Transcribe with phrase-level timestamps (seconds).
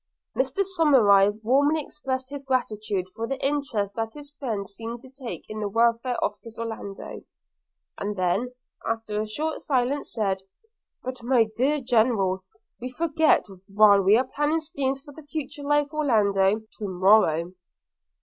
[0.35, 5.47] Mr Somerive warmly expressed his gratitude for the interest that his friend seemed to take
[5.47, 7.21] in the welfare of his Orlando;
[7.99, 8.51] and then,
[8.83, 10.41] after a short silence, said:
[11.03, 12.43] 'But, my dear General,
[12.79, 16.55] we forget, while we are planning schemes for the future life of Orlando, it may
[16.55, 17.53] be terminated to morrow.'